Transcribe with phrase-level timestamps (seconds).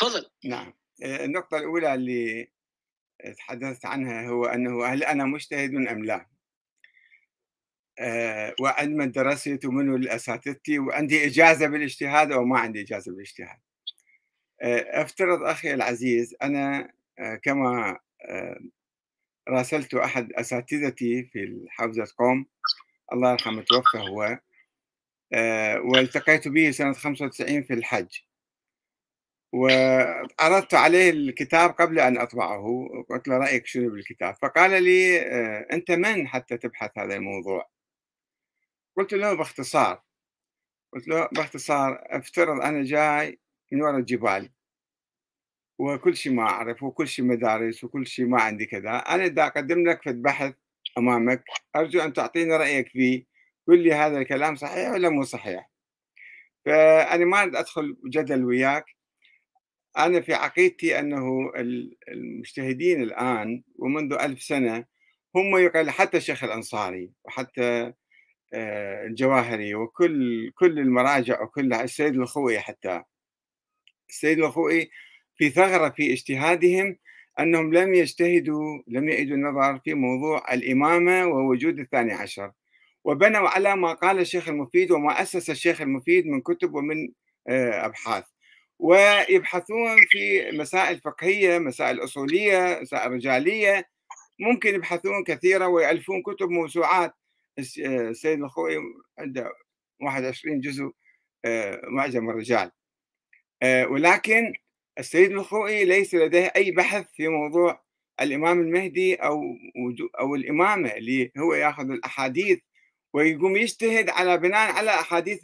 [0.00, 0.72] تفضل نعم.
[1.02, 2.48] آه، النقطة الأولى اللي
[3.36, 6.26] تحدثت عنها هو أنه هل أنا مجتهد أم لا؟
[7.98, 13.58] أه وعندما درست ومنو اساتذتي وعندي إجازة بالاجتهاد أو ما عندي إجازة بالاجتهاد.
[14.62, 16.92] أه أفترض أخي العزيز أنا
[17.42, 17.98] كما
[19.48, 22.46] راسلت أحد أساتذتي في حوزة قوم
[23.12, 24.38] الله يرحمه توفى هو
[25.84, 28.18] والتقيت به سنة 95 في الحج.
[29.54, 35.90] وعرضت عليه الكتاب قبل أن أطبعه قلت له رأيك شنو بالكتاب؟ فقال لي آه، أنت
[35.90, 37.68] من حتى تبحث هذا الموضوع؟
[38.96, 40.02] قلت له باختصار.
[40.94, 43.40] قلت له باختصار افترض أنا جاي
[43.72, 44.50] من وراء الجبال
[45.78, 49.88] وكل شيء ما أعرف وكل شيء مدارس وكل شيء ما عندي كذا أنا دا أقدم
[49.88, 50.54] لك في البحث
[50.98, 51.44] أمامك
[51.76, 53.24] أرجو أن تعطيني رأيك فيه
[53.68, 55.70] قل لي هذا الكلام صحيح ولا مو صحيح؟
[56.66, 58.93] فأنا ما أدخل جدل وياك
[59.98, 61.52] أنا في عقيدتي أنه
[62.08, 64.84] المجتهدين الآن ومنذ ألف سنة
[65.36, 67.92] هم يقال حتى الشيخ الأنصاري وحتى
[68.54, 73.02] آه، الجواهري وكل كل المراجع وكل السيد الخوئي حتى.
[74.08, 74.90] السيد الخوئي
[75.36, 76.98] في ثغرة في اجتهادهم
[77.40, 82.52] أنهم لم يجتهدوا لم يعيدوا النظر في موضوع الإمامة ووجود الثاني عشر.
[83.04, 87.08] وبنوا على ما قال الشيخ المفيد وما أسس الشيخ المفيد من كتب ومن
[87.48, 88.24] آه، أبحاث.
[88.78, 93.88] ويبحثون في مسائل فقهية مسائل أصولية مسائل رجالية.
[94.40, 97.14] ممكن يبحثون كثيرا ويألفون كتب موسوعات.
[97.58, 98.76] السيد الخوي
[99.18, 99.52] عنده
[100.02, 100.90] 21 جزء
[101.44, 102.70] آه، معجم الرجال.
[103.62, 104.52] آه، ولكن
[104.98, 107.84] السيد الخوئي ليس لديه أي بحث في موضوع
[108.20, 109.42] الإمام المهدي أو
[110.20, 112.58] أو الإمامة اللي هو يأخذ الأحاديث
[113.14, 115.40] ويقوم يجتهد على بناء على أحاديث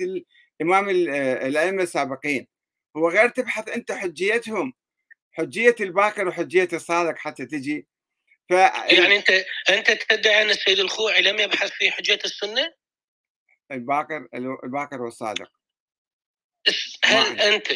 [0.61, 2.47] الإمام آه، الأئمة السابقين.
[2.97, 4.73] هو غير تبحث أنت حجيتهم
[5.33, 7.87] حجية الباكر وحجية الصادق حتى تجي
[8.49, 9.31] ف يعني أنت
[9.71, 12.75] أنت تدعي أن السيد الخوعي لم يبحث في حجية السنة؟
[13.73, 14.29] الباكر
[14.65, 15.51] الباكر والصادق
[17.05, 17.67] هل أنت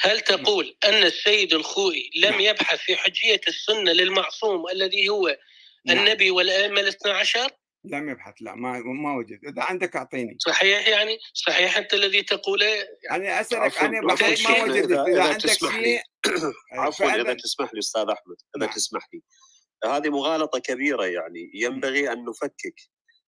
[0.00, 2.40] هل تقول أن السيد الخوئي لم نعم.
[2.40, 5.38] يبحث في حجية السنة للمعصوم الذي هو
[5.86, 5.98] نعم.
[5.98, 7.50] النبي والأئمة الاثنى عشر؟
[7.86, 9.38] لم يبحث لا ما ما وجد.
[9.44, 10.36] إذا عندك أعطيني.
[10.40, 12.66] صحيح يعني صحيح أنت الذي تقوله
[13.10, 14.46] يعني أسألك أنا ما وجدت.
[14.46, 16.00] اذا, إذا عندك شيء
[16.72, 18.74] عفوا إذا تسمح لي أستاذ أحمد إذا نعم.
[18.74, 19.22] تسمح لي.
[19.84, 21.50] هذه مغالطة كبيرة يعني.
[21.54, 22.74] ينبغي أن نفكك.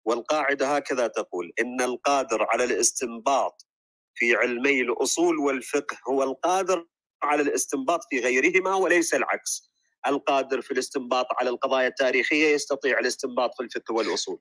[0.05, 3.67] والقاعدة هكذا تقول إن القادر على الاستنباط
[4.15, 6.85] في علمي الأصول والفقه هو القادر
[7.23, 9.71] على الاستنباط في غيرهما وليس العكس.
[10.07, 14.39] القادر في الاستنباط على القضايا التاريخية يستطيع الاستنباط في الفقه والأصول.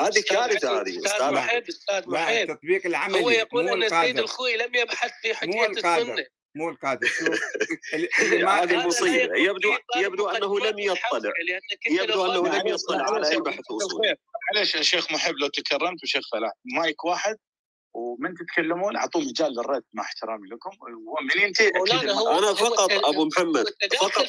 [0.00, 4.74] هذه كارثة هذه أستاذ محب أستاذ محب التطبيق العملي هو يقول أن السيد الخوي لم
[4.74, 6.24] يبحث في حجيه السنة.
[6.54, 7.08] مو القادر.
[8.48, 9.36] هذه مصيبة.
[9.36, 11.32] يبدو يبدو أنه لم يطلع.
[11.90, 14.16] يبدو أنه لم يطلع على أي بحث أصولي.
[14.54, 16.52] معلش يا شيخ محب لو تكرمت وشيخ فلاح.
[16.64, 17.36] مايك واحد.
[17.98, 21.70] ومن تتكلمون أعطوه مجال للرد مع احترامي لكم ومن ينتهي
[22.38, 23.64] أنا فقط أبو محمد
[24.00, 24.26] فقط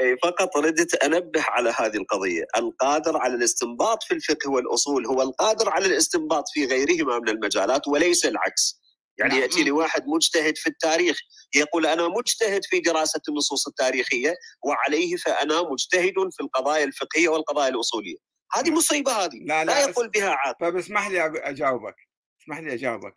[0.00, 5.70] إي فقط ردت انبه على هذه القضية، القادر على الاستنباط في الفقه والأصول هو القادر
[5.70, 8.80] على الاستنباط في غيرهما من المجالات وليس العكس.
[9.18, 9.42] يعني نعم.
[9.42, 11.18] يأتي لي واحد مجتهد في التاريخ
[11.54, 18.16] يقول أنا مجتهد في دراسة النصوص التاريخية وعليه فأنا مجتهد في القضايا الفقهية والقضايا الأصولية.
[18.52, 18.74] هذه نعم.
[18.74, 22.09] مصيبة هذه لا, لا, لا يقول بها عاقل طيب اسمح لي أجاوبك
[22.40, 23.14] اسمح لي أجاوبك.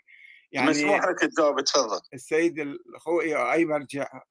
[0.51, 2.01] يعني مسموح لك تجاوب تفضل.
[2.13, 4.22] السيد الخوئي اي مرجع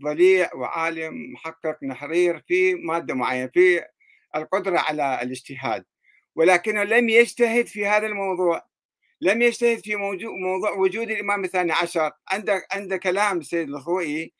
[0.00, 3.84] ضليع وعالم محقق نحرير في مادة معينة في
[4.36, 5.84] القدرة على الاجتهاد.
[6.34, 8.66] ولكنه لم يجتهد في هذا الموضوع.
[9.20, 12.12] لم يجتهد في موضوع وجود الإمام الثاني عشر.
[12.28, 14.32] عنده عنده كلام السيد الخوئي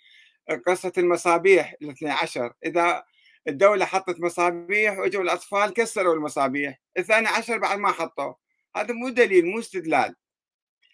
[0.67, 2.53] قصة المصابيح الاثني عشر.
[2.65, 3.05] إذا
[3.49, 6.81] الدولة حطت مصابيح واجوا الأطفال كسروا المصابيح.
[6.99, 8.35] الثاني عشر بعد ما حطوا
[8.77, 10.15] هذا مو دليل مو استدلال.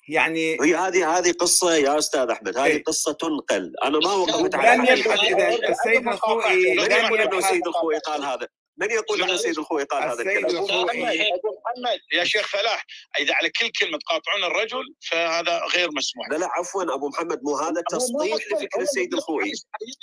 [0.09, 3.73] يعني هي هذه هذه قصة يا أستاذ أحمد هذه إيه؟ قصة تنقل.
[3.85, 7.35] أنا ما وقفت على لم يبحث إذا السيد الخوئي لم يبحث.
[7.35, 12.49] السيد الخوئي قال هذا؟ من يقول ان السيد الخوئي قال هذا الكلام؟ محمد يا شيخ
[12.49, 12.87] فلاح
[13.21, 16.31] إذا على كل كلمة تقاطعون الرجل فهذا غير مسموح.
[16.31, 19.53] لا لا عفوا أبو محمد مو هذا تصحيح لفكر السيد الخوئي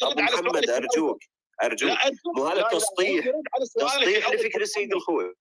[0.04, 1.24] أبو محمد أرجوك.
[1.64, 1.98] أرجوك
[2.38, 3.26] مو هذا تسطيح
[3.78, 5.34] تسطيح لفكر السيد الخوئي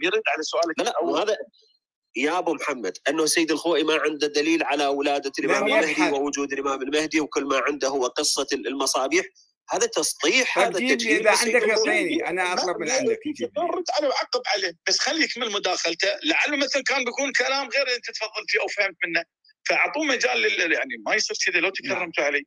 [0.00, 1.36] بيرد على سؤالك لا لا وهذا
[2.16, 6.82] يا أبو محمد أنه السيد الخوئي ما عنده دليل على ولادة الإمام المهدي ووجود الإمام
[6.82, 9.26] المهدي وكل ما عنده هو قصة المصابيح.
[9.70, 13.18] هذا تسطيح هذا تجهيل إذا عندك اعطيني أنا أطلب من عندك
[13.58, 14.72] رد عليه وعقب عليه.
[14.88, 18.96] بس خلي يكمل مداخلته لعل مثلا كان بيكون كلام غير أنت تفضل فيه أو فهمت
[19.06, 19.24] منه.
[19.68, 20.72] فأعطوه مجال لل...
[20.72, 22.46] يعني ما يصير كذا لو تكرمتوا علي.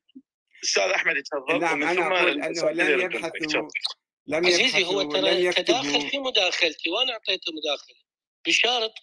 [0.63, 3.67] أستاذ أحمد يتفضل نعم أنا أقول أنه لم يبحثوا
[4.27, 7.95] لم عزيزي هو ترى تداخل في مداخلتي وأنا أعطيته مداخلة.
[8.47, 8.93] بشرط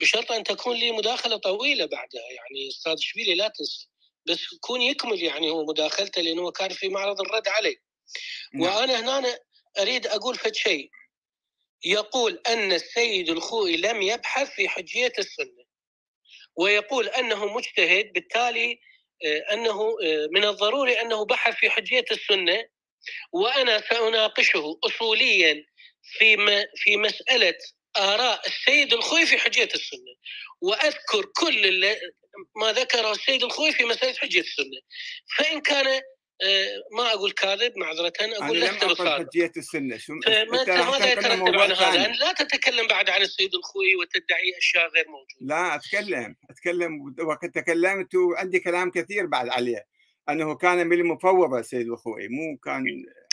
[0.00, 2.22] بشرط أن تكون لي مداخلة طويلة بعدها.
[2.30, 3.88] يعني أستاذ شبيلي لا تنسى.
[4.26, 7.76] بس يكون يكمل يعني هو مداخلته لأنه كان في معرض الرد علي.
[8.54, 8.62] نعم.
[8.62, 9.38] وأنا هنا
[9.78, 10.90] أريد أقول فد شيء.
[11.84, 15.64] يقول أن السيد الخوئي لم يبحث في حجية السنة.
[16.56, 18.80] ويقول أنه مجتهد بالتالي
[19.24, 22.68] آه، أنه آه، من الضروري أنه بحث في حجية السنة.
[23.32, 25.64] وأنا سأناقشه اصوليا
[26.02, 26.36] في
[26.76, 27.54] في مسألة
[27.96, 30.14] آراء السيد الخوي في حجية السنة.
[30.60, 31.96] وأذكر كل
[32.56, 34.80] ما ذكره السيد الخوي في مسألة حجية السنة.
[35.36, 36.00] فإن كان
[36.44, 39.98] آه، ما أقول كاذب معذرة أقول لست بصادق حجية السنة.
[39.98, 45.54] شو ماذا يترتب عن هذا؟ لا تتكلم بعد عن السيد الخوي وتدعي أشياء غير موجودة.
[45.54, 46.36] لا أتكلم.
[46.50, 49.86] أتكلم وقد تكلمت وعندي كلام كثير بعد عليه.
[50.28, 52.84] أنه كان من المفوضة السيد الخوي مو كان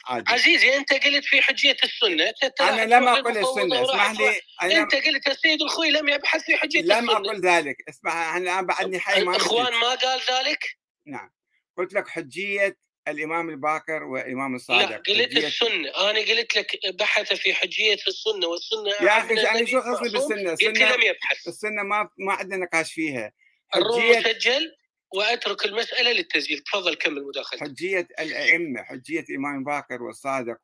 [0.07, 0.31] عادي.
[0.31, 5.27] عزيزي أنت قلت في حجية السنة أنا لم أقل السنة اسمح لي أنا أنت قلت
[5.27, 7.01] السيد الخوي لم يبحث في حجية لم السنة.
[7.01, 10.77] لم أقل ذلك اسمع أنا الآن بعدني حي ما الإخوان ما قال ذلك؟
[11.07, 11.31] نعم.
[11.77, 12.77] قلت لك حجية
[13.07, 15.47] الإمام الباكر والإمام الصادق لا قلت حجية...
[15.47, 15.89] السنة.
[16.09, 20.95] أنا قلت لك بحث في حجية السنة والسنة يا أخي يعني شو قصدي بالسنة؟ السنة
[20.95, 21.47] لم يبحث.
[21.47, 23.31] السنة ما ما عندنا نقاش فيها.
[23.69, 24.75] حجية مسجل
[25.13, 26.59] وأترك المسألة للتسجيل.
[26.59, 27.63] تفضل كمل مداخلتك.
[27.63, 30.57] حجية الأئمة حجية الامام باكر والصادق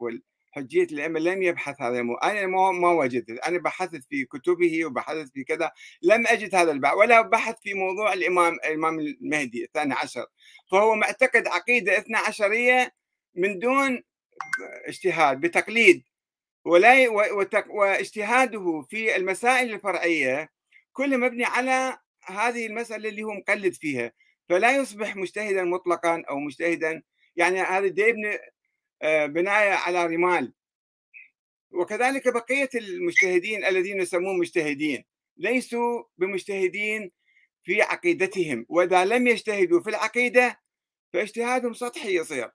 [0.51, 2.15] حجية الأئمة لم يبحث هذا المو...
[2.15, 3.39] أنا ما ما وجدت.
[3.39, 5.71] أنا بحثت في كتبه وبحثت في كذا.
[6.01, 10.25] لم أجد هذا البحث ولا بحث في موضوع الإمام الإمام المهدي الثاني عشر.
[10.71, 12.91] فهو معتقد عقيدة اثنا عشرية
[13.36, 14.03] من دون
[14.86, 16.03] اجتهاد بتقليد.
[16.65, 17.09] ولا
[17.69, 20.50] واجتهاده في المسائل الفرعية
[20.94, 24.12] كله مبني على هذه المسألة اللي هو مقلد فيها.
[24.50, 27.03] فلا يصبح مجتهدا مطلقا أو مجتهدا.
[27.36, 28.38] يعني هذا يبني
[29.01, 30.53] آه، بناية على رمال.
[31.71, 35.03] وكذلك بقية المجتهدين الذين يسمون مجتهدين.
[35.38, 37.12] ليسوا بمجتهدين
[37.63, 38.65] في عقيدتهم.
[38.69, 40.62] وإذا لم يجتهدوا في العقيدة
[41.13, 42.51] فاجتهادهم سطحي يصير.